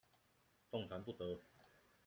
[0.71, 1.43] 動彈不得